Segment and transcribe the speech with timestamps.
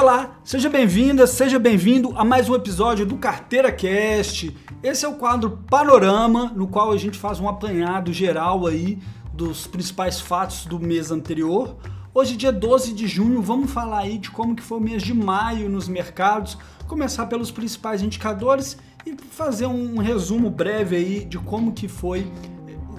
[0.00, 4.56] Olá, seja bem-vinda, seja bem-vindo a mais um episódio do Carteira Cast.
[4.80, 9.00] Esse é o quadro Panorama, no qual a gente faz um apanhado geral aí
[9.34, 11.76] dos principais fatos do mês anterior.
[12.14, 15.12] Hoje, dia 12 de junho, vamos falar aí de como que foi o mês de
[15.12, 21.72] maio nos mercados, começar pelos principais indicadores e fazer um resumo breve aí de como
[21.72, 22.24] que foi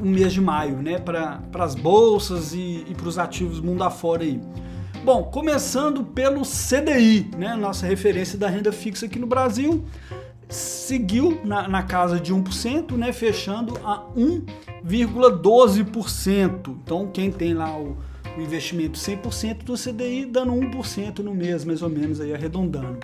[0.01, 4.23] o mês de maio, né, para as bolsas e, e para os ativos mundo afora
[4.23, 4.41] aí.
[5.11, 9.83] Bom, começando pelo CDI, né, nossa referência da renda fixa aqui no Brasil,
[10.47, 16.77] seguiu na, na casa de 1%, né, fechando a 1,12%.
[16.83, 17.97] Então, quem tem lá o,
[18.37, 22.99] o investimento 100% do CDI, dando 1% no mês, mais ou menos, aí arredondando.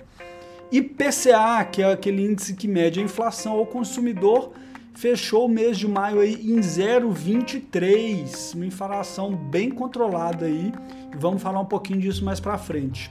[0.70, 4.52] IPCA, que é aquele índice que mede a inflação ao consumidor,
[4.96, 10.72] fechou o mês de maio aí em 0,23, uma inflação bem controlada aí.
[11.18, 13.10] Vamos falar um pouquinho disso mais para frente.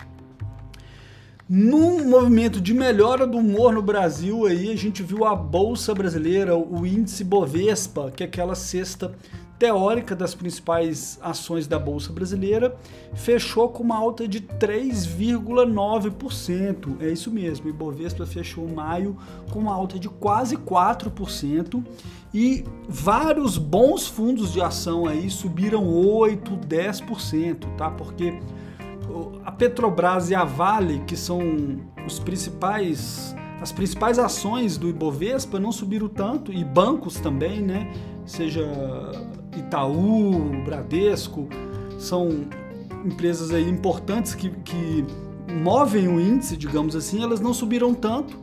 [1.48, 6.58] Num movimento de melhora do humor no Brasil aí, a gente viu a bolsa brasileira,
[6.58, 9.14] o índice Bovespa, que é aquela cesta
[9.58, 12.76] teórica das principais ações da Bolsa Brasileira
[13.14, 17.02] fechou com uma alta de 3,9%.
[17.02, 19.16] É isso mesmo, Ibovespa fechou maio
[19.52, 21.82] com uma alta de quase 4%
[22.34, 27.90] e vários bons fundos de ação aí subiram 8, 10%, tá?
[27.90, 28.38] Porque
[29.46, 31.40] a Petrobras e a Vale, que são
[32.06, 37.90] os principais as principais ações do Ibovespa não subiram tanto e bancos também, né?
[38.26, 38.70] Seja
[39.60, 41.48] Itaú, Bradesco,
[41.98, 42.46] são
[43.06, 45.06] empresas aí importantes que, que
[45.62, 48.38] movem o índice, digamos assim, elas não subiram tanto,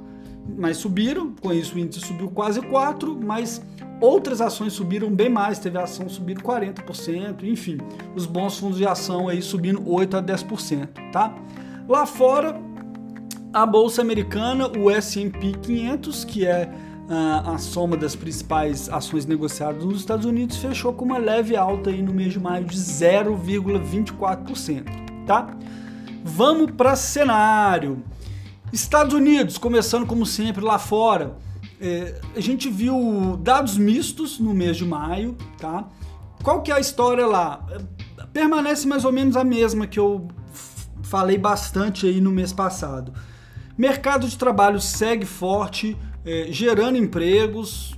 [0.56, 3.62] mas subiram, com isso o índice subiu quase 4, mas
[4.00, 7.78] outras ações subiram bem mais, teve ação subindo 40%, enfim,
[8.14, 11.34] os bons fundos de ação aí subindo 8 a 10%, tá?
[11.88, 12.60] Lá fora,
[13.52, 16.72] a bolsa americana, o S&P 500, que é
[17.12, 21.90] a, a soma das principais ações negociadas nos Estados Unidos fechou com uma leve alta
[21.90, 25.54] aí no mês de maio de 0,24%, tá?
[26.24, 28.02] Vamos para cenário.
[28.72, 31.36] Estados Unidos, começando como sempre lá fora,
[31.78, 35.86] é, a gente viu dados mistos no mês de maio, tá?
[36.42, 37.62] Qual que é a história lá?
[38.32, 40.28] Permanece mais ou menos a mesma que eu
[41.02, 43.12] falei bastante aí no mês passado.
[43.76, 47.94] Mercado de trabalho segue forte, é, gerando empregos,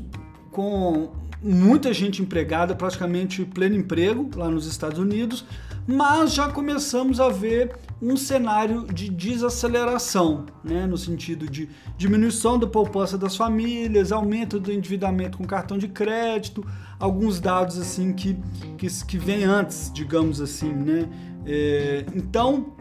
[0.50, 1.12] com
[1.42, 5.44] muita gente empregada, praticamente pleno emprego lá nos Estados Unidos,
[5.86, 11.68] mas já começamos a ver um cenário de desaceleração, né, no sentido de
[11.98, 16.66] diminuição da poupança das famílias, aumento do endividamento com cartão de crédito,
[16.98, 18.38] alguns dados assim que,
[18.78, 21.08] que, que vêm antes, digamos assim, né?
[21.46, 22.72] É, então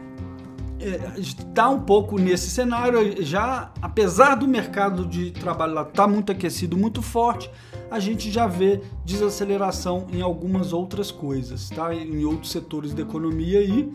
[1.16, 3.22] está um pouco nesse cenário.
[3.22, 7.50] Já, apesar do mercado de trabalho lá estar tá muito aquecido, muito forte,
[7.90, 11.94] a gente já vê desaceleração em algumas outras coisas, tá?
[11.94, 13.92] Em outros setores da economia aí.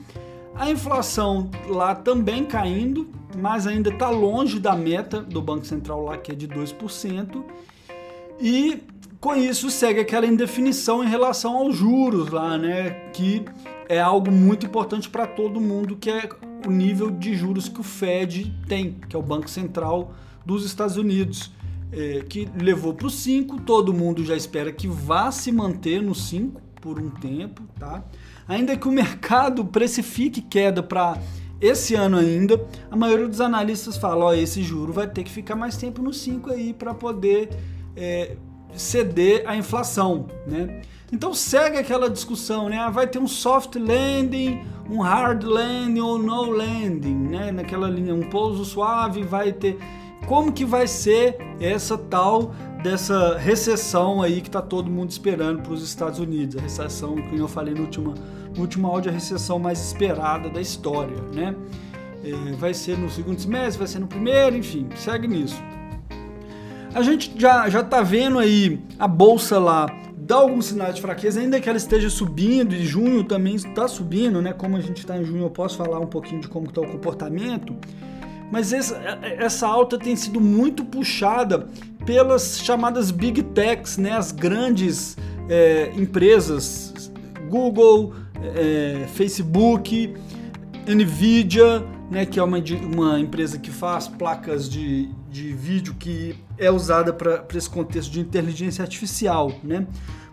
[0.56, 6.18] A inflação lá também caindo, mas ainda está longe da meta do Banco Central lá,
[6.18, 7.44] que é de 2%.
[8.40, 8.84] E
[9.20, 12.90] com isso segue aquela indefinição em relação aos juros lá, né?
[13.14, 13.46] Que
[13.88, 16.30] é algo muito importante para todo mundo, que é
[16.68, 20.14] o nível de juros que o Fed tem, que é o Banco Central
[20.46, 21.52] dos Estados Unidos,
[21.92, 26.14] é, que levou para o 5, todo mundo já espera que vá se manter no
[26.14, 28.04] 5 por um tempo, tá?
[28.48, 31.20] Ainda que o mercado precifique queda para
[31.62, 35.56] esse ano ainda, a maioria dos analistas fala, ó, esse juro vai ter que ficar
[35.56, 37.50] mais tempo no 5 aí para poder
[37.96, 38.38] é,
[38.74, 40.82] ceder à inflação, né?
[41.12, 42.78] Então segue aquela discussão, né?
[42.78, 47.52] Ah, vai ter um soft landing, um hard landing ou no landing, né?
[47.52, 49.78] Naquela linha, um pouso suave, vai ter
[50.28, 52.54] como que vai ser essa tal
[52.84, 57.38] dessa recessão aí que está todo mundo esperando para os Estados Unidos, a recessão que
[57.38, 58.14] eu falei no último,
[58.56, 61.56] no último áudio, a recessão mais esperada da história, né?
[62.24, 65.62] É, vai ser no segundo semestre, vai ser no primeiro, enfim, segue nisso.
[66.94, 69.88] A gente já já tá vendo aí a bolsa lá
[70.30, 74.40] dá alguns sinais de fraqueza, ainda que ela esteja subindo, e junho também está subindo,
[74.44, 74.54] né?
[74.54, 76.88] Como a gente está em junho, eu posso falar um pouquinho de como está o
[76.88, 77.76] comportamento.
[78.52, 81.68] Mas essa, essa alta tem sido muito puxada
[82.06, 84.12] pelas chamadas big techs, né?
[84.12, 85.18] As grandes
[85.50, 87.12] é, empresas,
[87.50, 88.14] Google,
[88.56, 90.14] é, Facebook,
[90.88, 96.70] Nvidia, né, que é uma, uma empresa que faz placas de, de vídeo que é
[96.70, 99.52] usada para esse contexto de inteligência artificial.
[99.64, 99.88] Né?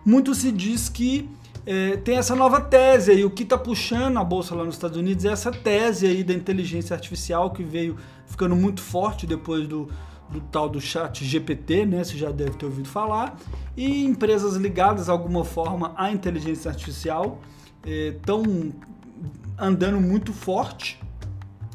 [0.05, 1.29] Muito se diz que
[1.65, 3.25] é, tem essa nova tese aí.
[3.25, 6.33] O que está puxando a bolsa lá nos Estados Unidos é essa tese aí da
[6.33, 9.89] inteligência artificial que veio ficando muito forte depois do,
[10.29, 12.03] do tal do chat GPT, né?
[12.03, 13.37] Você já deve ter ouvido falar.
[13.75, 17.41] E empresas ligadas de alguma forma à inteligência artificial
[17.85, 20.99] estão é, andando muito forte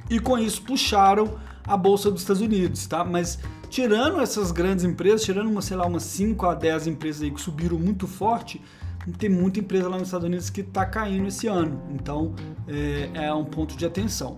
[0.09, 3.05] e com isso puxaram a bolsa dos Estados Unidos, tá?
[3.05, 3.39] Mas
[3.73, 7.41] tirando essas grandes empresas, tirando uma, sei lá, umas 5 a 10 empresas aí que
[7.41, 8.61] subiram muito forte,
[9.19, 11.81] tem muita empresa lá nos Estados Unidos que está caindo esse ano.
[11.91, 12.35] Então
[12.69, 14.37] é, é um ponto de atenção.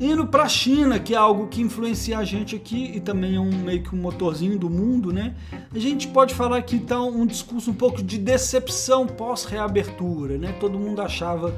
[0.00, 3.40] Indo para a China, que é algo que influencia a gente aqui e também é
[3.40, 5.36] um meio que um motorzinho do mundo, né?
[5.72, 10.56] A gente pode falar que então um discurso um pouco de decepção pós-reabertura, né?
[10.58, 11.54] Todo mundo achava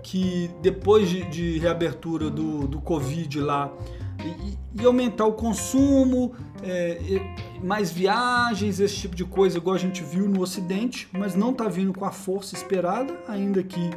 [0.00, 3.72] que depois de, de reabertura do, do Covid lá
[4.24, 6.98] e, e aumentar o consumo, é,
[7.62, 11.68] mais viagens, esse tipo de coisa, igual a gente viu no Ocidente, mas não está
[11.68, 13.90] vindo com a força esperada, ainda que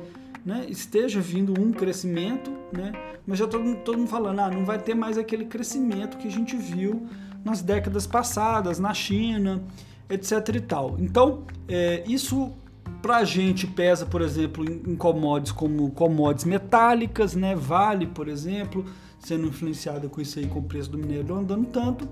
[0.45, 2.91] né, esteja vindo um crescimento, né,
[3.25, 6.31] mas já todo, todo mundo falando, ah, não vai ter mais aquele crescimento que a
[6.31, 7.07] gente viu
[7.43, 9.61] nas décadas passadas, na China,
[10.09, 10.95] etc e tal.
[10.99, 12.51] Então, é, isso
[13.01, 18.27] para a gente pesa, por exemplo, em, em commodities como commodities metálicas, né, Vale, por
[18.27, 18.85] exemplo,
[19.19, 22.07] sendo influenciada com isso aí, com o preço do minério andando tanto.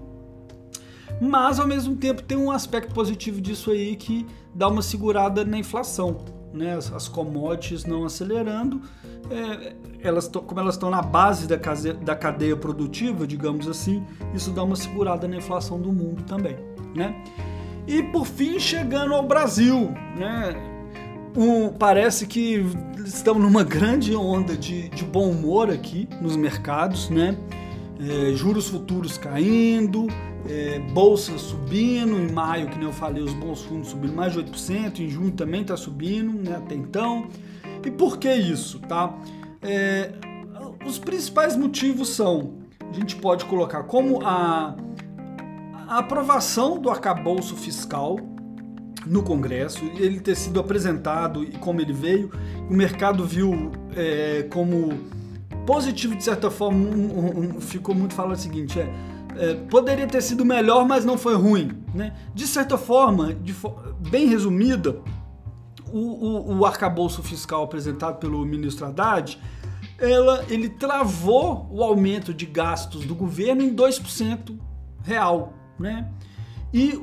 [1.21, 5.57] Mas ao mesmo tempo tem um aspecto positivo disso aí que dá uma segurada na
[5.57, 6.18] inflação,
[6.54, 6.75] né?
[6.75, 8.81] As, as commodities não acelerando,
[9.31, 14.51] é, elas como elas estão na base da, case, da cadeia produtiva, digamos assim, isso
[14.51, 16.57] dá uma segurada na inflação do mundo também,
[16.94, 17.24] né?
[17.88, 20.76] E por fim chegando ao Brasil, né?
[21.38, 22.66] Um, parece que
[23.06, 27.38] estamos numa grande onda de, de bom humor aqui nos mercados, né?
[28.00, 30.07] É, juros futuros caindo,
[30.50, 34.39] é, bolsa subindo, em maio, que nem eu falei, os bons fundos subindo mais de
[34.39, 37.28] 8%, em junho também está subindo, né, até então.
[37.86, 39.16] E por que isso, tá?
[39.62, 40.13] É,
[40.88, 42.54] os principais motivos são,
[42.89, 44.75] a gente pode colocar como a,
[45.88, 48.18] a aprovação do arcabouço fiscal,
[49.06, 52.32] no Congresso, ele ter sido apresentado e como ele veio,
[52.70, 55.00] o mercado viu é, como
[55.66, 58.90] positivo de certa forma, um, um, ficou muito falando o seguinte, é,
[59.38, 61.72] é, poderia ter sido melhor, mas não foi ruim.
[61.94, 62.14] Né?
[62.34, 63.54] De certa forma, de
[64.10, 65.00] bem resumida,
[65.92, 69.40] o, o, o arcabouço fiscal apresentado pelo ministro Haddad,
[70.00, 74.58] ela, ele travou o aumento de gastos do governo em 2%
[75.04, 75.54] real.
[75.80, 76.10] Né?
[76.74, 77.00] E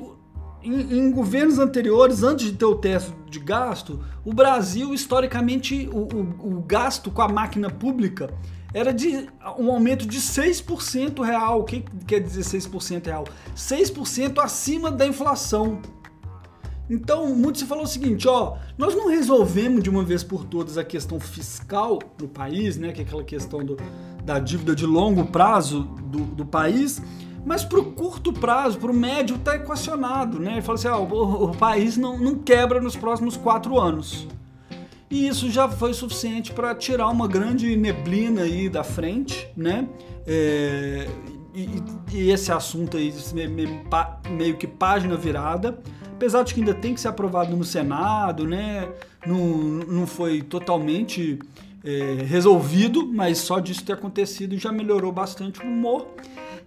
[0.64, 5.98] em, em, governos anteriores, antes de ter o teto de gasto, o Brasil, historicamente, o,
[5.98, 8.32] o, o gasto com a máquina pública
[8.72, 11.60] era de um aumento de 6% real.
[11.60, 13.24] O que quer dizer 6% real?
[13.54, 15.80] 6% acima da inflação.
[16.90, 20.76] Então, muito se falou o seguinte, ó, nós não resolvemos de uma vez por todas
[20.76, 23.78] a questão fiscal do país, né, que é aquela questão do,
[24.22, 27.00] da dívida de longo prazo do, do país,
[27.44, 30.38] mas para o curto prazo, para o médio, está equacionado.
[30.38, 30.52] Né?
[30.52, 34.26] Ele fala assim: ah, o, o, país não, não quebra nos próximos quatro anos.
[35.10, 39.86] E isso já foi suficiente para tirar uma grande neblina aí da frente, né?
[40.26, 41.06] É,
[41.54, 41.68] e,
[42.12, 43.14] e, esse assunto aí
[44.30, 45.78] meio que página virada,
[46.12, 48.88] apesar de que ainda tem que ser aprovado no Senado, né?
[49.24, 51.38] Não, não foi totalmente
[51.84, 56.08] é, resolvido, mas só disso ter acontecido já melhorou bastante o humor.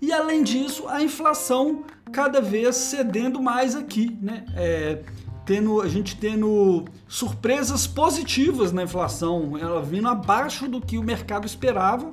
[0.01, 4.45] E além disso, a inflação cada vez cedendo mais aqui, né?
[4.55, 5.01] É,
[5.45, 11.45] tendo, a gente tendo surpresas positivas na inflação, ela vindo abaixo do que o mercado
[11.45, 12.11] esperava.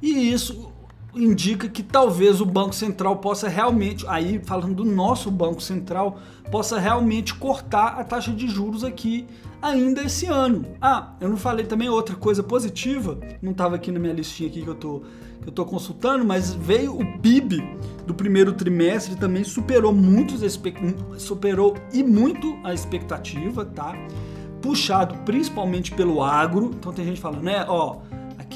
[0.00, 0.72] E isso
[1.16, 6.18] indica que talvez o Banco Central possa realmente, aí falando do nosso Banco Central,
[6.50, 9.26] possa realmente cortar a taxa de juros aqui
[9.60, 10.64] ainda esse ano.
[10.80, 14.62] Ah, eu não falei também outra coisa positiva, não estava aqui na minha listinha aqui
[14.62, 15.02] que eu tô
[15.42, 17.62] que eu tô consultando, mas veio o PIB
[18.04, 20.40] do primeiro trimestre também superou muitos
[21.18, 23.94] superou e muito a expectativa, tá?
[24.60, 26.72] Puxado principalmente pelo agro.
[26.76, 27.98] Então tem gente falando, né, ó,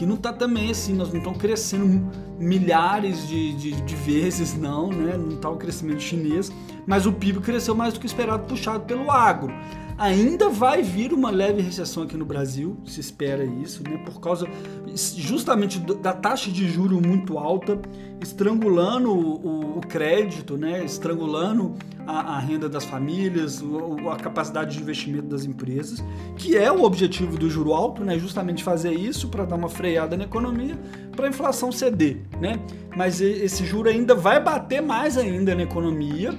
[0.00, 4.88] Aqui não está também assim, nós não estamos crescendo milhares de, de, de, vezes, não,
[4.88, 5.14] né?
[5.14, 6.50] Não está o crescimento chinês,
[6.86, 9.52] mas o PIB cresceu mais do que esperado, puxado pelo agro.
[10.00, 13.98] Ainda vai vir uma leve recessão aqui no Brasil, se espera isso, né?
[13.98, 14.48] Por causa
[14.96, 17.78] justamente da taxa de juro muito alta,
[18.18, 20.82] estrangulando o, o crédito, né?
[20.82, 21.74] Estrangulando
[22.06, 26.02] a, a renda das famílias, o, a capacidade de investimento das empresas,
[26.34, 28.18] que é o objetivo do juro alto, né?
[28.18, 30.78] Justamente fazer isso para dar uma freada na economia,
[31.14, 32.58] para a inflação ceder, né?
[32.96, 36.32] Mas esse juro ainda vai bater mais ainda na economia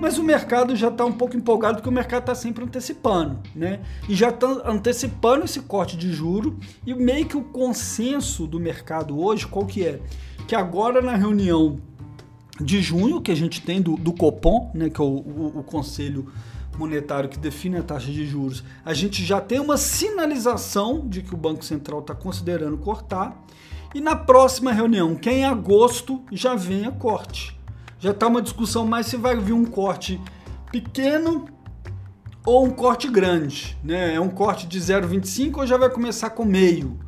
[0.00, 3.80] mas o mercado já está um pouco empolgado porque o mercado está sempre antecipando, né?
[4.08, 9.18] E já está antecipando esse corte de juro e meio que o consenso do mercado
[9.18, 10.00] hoje, qual que é?
[10.46, 11.80] Que agora na reunião
[12.60, 15.62] de junho que a gente tem do, do Copom, né, que é o, o, o
[15.62, 16.30] Conselho
[16.78, 21.34] Monetário que define a taxa de juros, a gente já tem uma sinalização de que
[21.34, 23.44] o Banco Central está considerando cortar.
[23.94, 27.55] E na próxima reunião, que é em agosto, já vem a corte.
[27.98, 30.20] Já está uma discussão mais se vai vir um corte
[30.70, 31.46] pequeno
[32.44, 33.76] ou um corte grande.
[33.82, 34.14] Né?
[34.14, 36.98] É um corte de 0,25 ou já vai começar com meio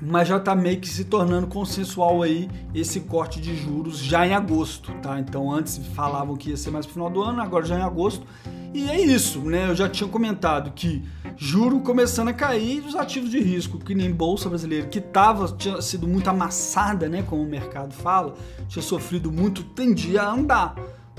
[0.00, 4.34] mas já está meio que se tornando consensual aí esse corte de juros já em
[4.34, 5.18] agosto, tá?
[5.18, 7.82] Então antes falavam que ia ser mais pro final do ano, agora já é em
[7.82, 8.26] agosto.
[8.74, 9.70] E é isso, né?
[9.70, 11.02] Eu já tinha comentado que
[11.36, 15.80] juro começando a cair os ativos de risco, que nem bolsa brasileira, que tava tinha
[15.82, 18.34] sido muito amassada, né, como o mercado fala,
[18.68, 20.74] tinha sofrido muito, tendia a andar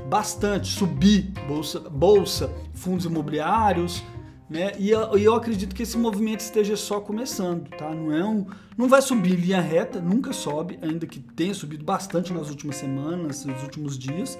[0.09, 4.03] bastante, subir bolsa, bolsa, fundos imobiliários,
[4.49, 4.71] né?
[4.79, 7.93] E eu, eu, acredito que esse movimento esteja só começando, tá?
[7.93, 8.45] Não é um,
[8.77, 12.77] não vai subir em linha reta, nunca sobe, ainda que tenha subido bastante nas últimas
[12.77, 14.39] semanas, nos últimos dias.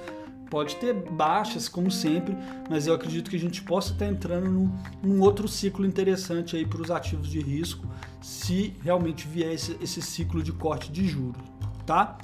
[0.50, 2.36] Pode ter baixas, como sempre,
[2.70, 4.72] mas eu acredito que a gente possa estar entrando num,
[5.04, 7.86] num outro ciclo interessante aí para os ativos de risco,
[8.22, 11.42] se realmente vier esse, esse ciclo de corte de juros,
[11.86, 12.18] tá?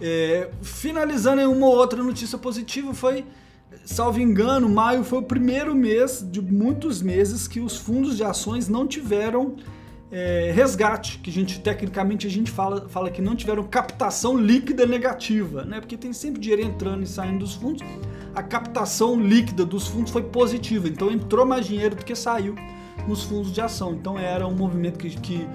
[0.00, 3.24] É, finalizando em uma outra notícia positiva foi
[3.84, 8.68] salvo engano, maio foi o primeiro mês de muitos meses que os fundos de ações
[8.68, 9.56] não tiveram
[10.12, 14.84] é, resgate, que a gente tecnicamente a gente fala, fala que não tiveram captação líquida
[14.84, 15.80] negativa, né?
[15.80, 17.82] Porque tem sempre dinheiro entrando e saindo dos fundos.
[18.34, 22.54] A captação líquida dos fundos foi positiva, então entrou mais dinheiro do que saiu
[23.06, 23.92] nos fundos de ação.
[23.92, 25.46] Então era um movimento que, que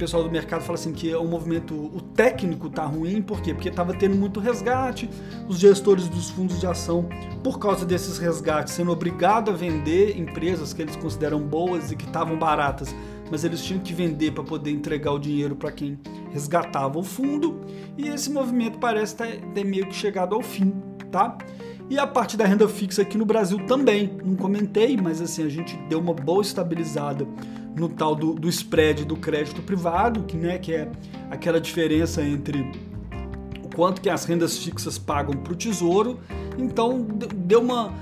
[0.00, 3.52] pessoal do mercado fala assim que o movimento, o técnico tá ruim, por quê?
[3.52, 5.10] Porque estava tendo muito resgate,
[5.46, 7.06] os gestores dos fundos de ação,
[7.44, 12.06] por causa desses resgates, sendo obrigado a vender empresas que eles consideram boas e que
[12.06, 12.94] estavam baratas,
[13.30, 15.98] mas eles tinham que vender para poder entregar o dinheiro para quem
[16.32, 17.60] resgatava o fundo,
[17.98, 20.72] e esse movimento parece ter, ter meio que chegado ao fim,
[21.12, 21.36] tá?
[21.90, 25.48] E a parte da renda fixa aqui no Brasil também, não comentei, mas assim, a
[25.48, 27.26] gente deu uma boa estabilizada
[27.76, 30.88] no tal do, do spread do crédito privado, que, né, que é
[31.28, 32.60] aquela diferença entre
[33.64, 36.20] o quanto que as rendas fixas pagam para o tesouro.
[36.56, 37.04] Então
[37.34, 37.92] deu uma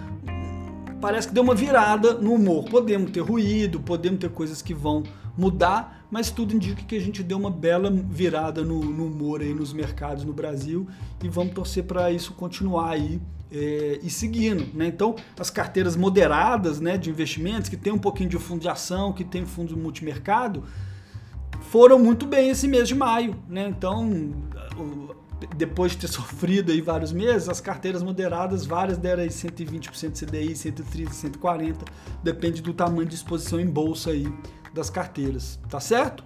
[1.01, 2.67] parece que deu uma virada no humor.
[2.67, 5.03] Podemos ter ruído, podemos ter coisas que vão
[5.35, 9.53] mudar, mas tudo indica que a gente deu uma bela virada no, no humor aí
[9.53, 10.87] nos mercados no Brasil
[11.23, 14.67] e vamos torcer para isso continuar aí é, e seguindo.
[14.75, 14.87] Né?
[14.87, 19.13] Então, as carteiras moderadas né, de investimentos, que tem um pouquinho de fundo de ação,
[19.13, 20.65] que tem fundo multimercado,
[21.61, 23.37] foram muito bem esse mês de maio.
[23.49, 23.69] Né?
[23.69, 24.33] Então,
[25.57, 30.53] depois de ter sofrido aí vários meses, as carteiras moderadas, várias deram aí 120% CDI,
[30.53, 31.09] 130%,
[31.41, 31.77] 140%,
[32.23, 34.27] depende do tamanho de exposição em bolsa aí
[34.79, 36.25] das carteiras, tá certo?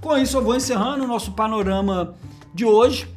[0.00, 2.14] Com isso eu vou encerrando o nosso panorama
[2.54, 3.08] de hoje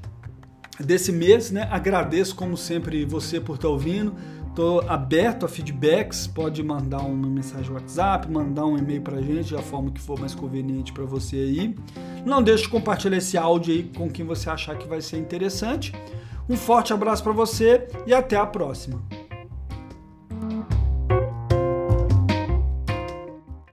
[0.80, 1.68] desse mês, né?
[1.72, 4.14] Agradeço como sempre você por estar ouvindo.
[4.50, 9.54] Estou aberto a feedbacks, pode mandar uma mensagem WhatsApp, mandar um e-mail para a gente,
[9.54, 11.76] da forma que for mais conveniente para você aí.
[12.26, 15.94] Não deixe de compartilhar esse áudio aí com quem você achar que vai ser interessante.
[16.50, 19.02] Um forte abraço para você e até a próxima.